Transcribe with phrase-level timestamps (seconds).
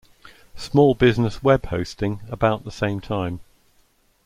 [0.55, 3.39] Small Business web hosting about the same time.